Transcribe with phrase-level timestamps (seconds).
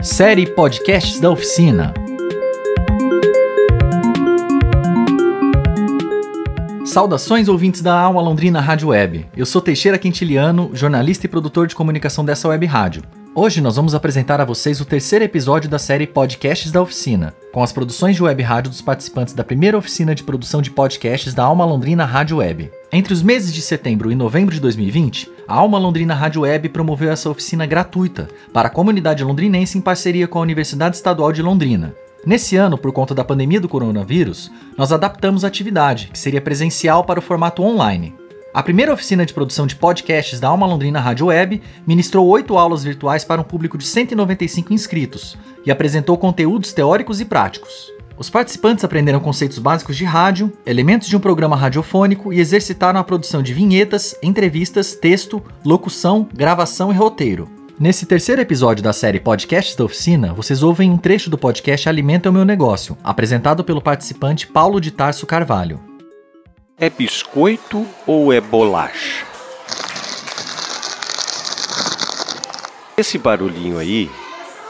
[0.00, 1.92] Série Podcasts da Oficina.
[6.84, 9.26] Saudações ouvintes da Alma Londrina Rádio Web.
[9.36, 13.02] Eu sou Teixeira Quintiliano, jornalista e produtor de comunicação dessa web rádio.
[13.34, 17.62] Hoje nós vamos apresentar a vocês o terceiro episódio da série Podcasts da Oficina, com
[17.62, 21.42] as produções de web rádio dos participantes da primeira oficina de produção de podcasts da
[21.42, 22.70] Alma Londrina Rádio Web.
[22.92, 27.10] Entre os meses de setembro e novembro de 2020, a Alma Londrina Rádio Web promoveu
[27.10, 31.94] essa oficina gratuita para a comunidade londrinense em parceria com a Universidade Estadual de Londrina.
[32.26, 37.02] Nesse ano, por conta da pandemia do coronavírus, nós adaptamos a atividade, que seria presencial
[37.02, 38.14] para o formato online.
[38.52, 42.84] A primeira oficina de produção de podcasts da Alma Londrina Rádio Web ministrou oito aulas
[42.84, 47.97] virtuais para um público de 195 inscritos e apresentou conteúdos teóricos e práticos.
[48.18, 53.04] Os participantes aprenderam conceitos básicos de rádio, elementos de um programa radiofônico e exercitaram a
[53.04, 57.48] produção de vinhetas, entrevistas, texto, locução, gravação e roteiro.
[57.78, 62.28] Nesse terceiro episódio da série Podcasts da Oficina, vocês ouvem um trecho do podcast Alimenta
[62.28, 65.80] o Meu Negócio, apresentado pelo participante Paulo de Tarso Carvalho.
[66.76, 69.24] É biscoito ou é bolacha?
[72.96, 74.10] Esse barulhinho aí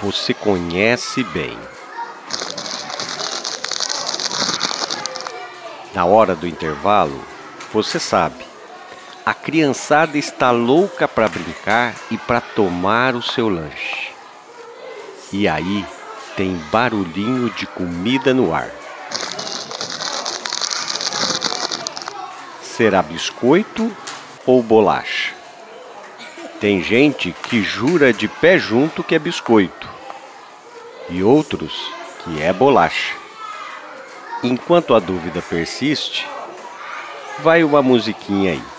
[0.00, 1.73] você conhece bem.
[5.94, 7.20] Na hora do intervalo,
[7.72, 8.44] você sabe,
[9.24, 14.12] a criançada está louca para brincar e para tomar o seu lanche.
[15.32, 15.86] E aí
[16.36, 18.70] tem barulhinho de comida no ar.
[22.76, 23.88] será biscoito
[24.44, 25.32] ou bolacha.
[26.58, 29.88] Tem gente que jura de pé junto que é biscoito
[31.08, 31.88] e outros
[32.24, 33.23] que é bolacha.
[34.44, 36.28] Enquanto a dúvida persiste,
[37.42, 38.73] vai uma musiquinha aí.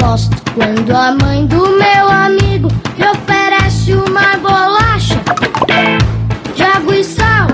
[0.00, 5.20] Gosto quando a mãe do meu amigo me oferece uma bolacha
[6.54, 7.48] de água e sal.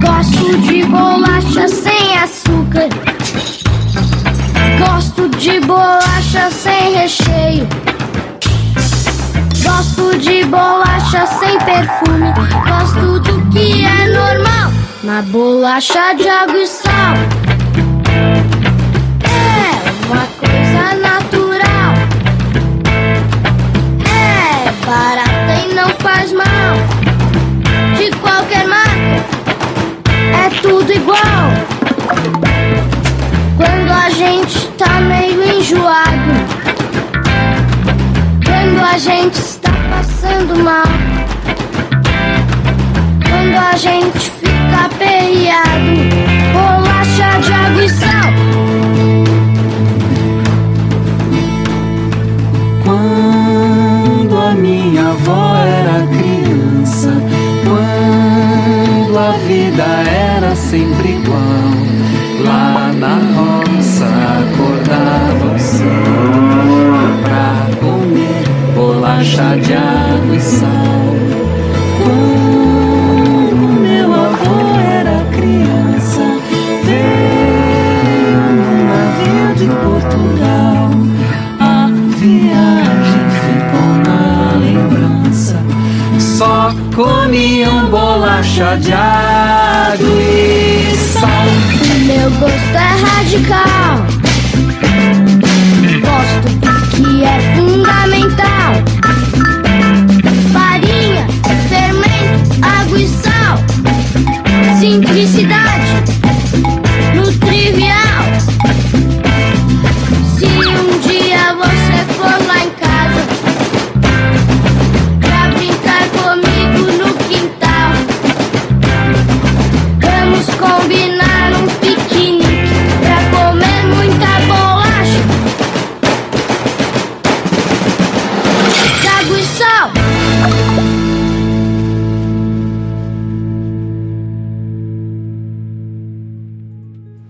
[0.00, 2.88] Gosto de bolacha sem açúcar.
[4.78, 7.68] Gosto de bolacha sem recheio.
[9.62, 12.32] Gosto de bolacha sem perfume.
[12.66, 14.72] Gosto do que é normal.
[15.02, 17.35] Na bolacha de água e sal.
[20.06, 21.94] É uma coisa natural.
[24.06, 26.76] É barata e não faz mal.
[27.96, 29.24] De qualquer marca,
[30.44, 31.50] é tudo igual.
[33.56, 36.32] Quando a gente tá meio enjoado.
[38.44, 40.86] Quando a gente está passando mal.
[43.28, 45.96] Quando a gente fica aperreado.
[46.52, 48.55] Bolacha de água e sal.
[60.56, 61.38] Sempre igual,
[62.44, 68.44] lá na roça acordava cedo pra comer
[68.74, 70.85] bolacha de água e sal.
[86.96, 91.44] Comiam bolacha de e sal.
[92.06, 94.06] Meu gosto é radical.
[96.00, 96.48] Gosto
[96.96, 98.72] que é fundamental.
[100.54, 101.26] Farinha,
[101.68, 103.58] fermento, água e sal.
[104.80, 106.02] Simplicidade
[107.14, 108.24] no trivial.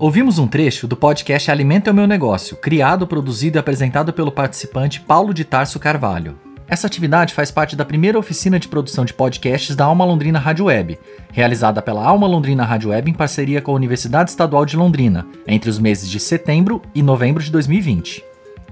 [0.07, 5.01] Ouvimos um trecho do podcast Alimenta o Meu Negócio, criado, produzido e apresentado pelo participante
[5.01, 6.39] Paulo de Tarso Carvalho.
[6.69, 10.67] Essa atividade faz parte da primeira oficina de produção de podcasts da Alma Londrina Rádio
[10.67, 10.97] Web,
[11.33, 15.69] realizada pela Alma Londrina Rádio Web em parceria com a Universidade Estadual de Londrina, entre
[15.69, 18.23] os meses de setembro e novembro de 2020.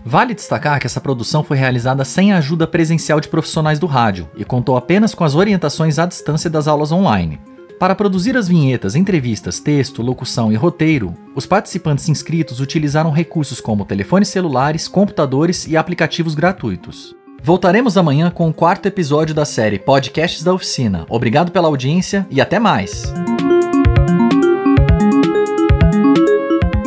[0.05, 4.31] Vale destacar que essa produção foi realizada sem a ajuda presencial de profissionais do rádio
[4.37, 7.41] e contou apenas com as orientações à distância das aulas online.
[7.79, 13.85] Para produzir as vinhetas, entrevistas, texto, locução e roteiro, os participantes inscritos utilizaram recursos como
[13.85, 17.15] telefones celulares, computadores e aplicativos gratuitos.
[17.43, 21.05] Voltaremos amanhã com o quarto episódio da série Podcasts da Oficina.
[21.11, 23.13] Obrigado pela audiência e até mais!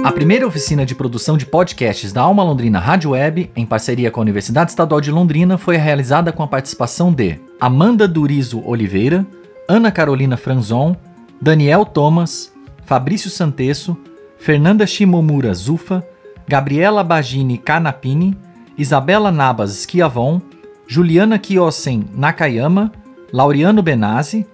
[0.03, 4.21] A primeira oficina de produção de podcasts da Alma Londrina Rádio Web, em parceria com
[4.21, 9.27] a Universidade Estadual de Londrina, foi realizada com a participação de Amanda Durizo Oliveira,
[9.67, 10.95] Ana Carolina Franzon,
[11.41, 12.53] Daniel Thomas,
[12.85, 13.97] Fabrício Santesso,
[14.37, 16.01] Fernanda Shimomura Zufa,
[16.47, 18.37] Gabriela Bagini Canapini,
[18.77, 20.41] Isabela Nabas Schiavon,
[20.87, 22.93] Juliana Kiosen Nakayama,
[23.33, 24.47] Laureano Benazzi,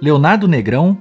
[0.00, 0.96] Leonardo Negrão,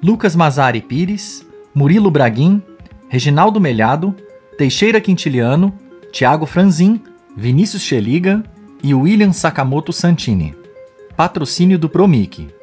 [0.00, 1.44] Lucas Mazari Pires,
[1.74, 2.62] Murilo Braguin,
[3.08, 4.14] Reginaldo Melhado,
[4.56, 5.72] Teixeira Quintiliano,
[6.12, 7.02] Tiago Franzin,
[7.36, 8.44] Vinícius Cheliga
[8.80, 10.54] e William Sakamoto Santini.
[11.16, 12.57] Patrocínio do Promic.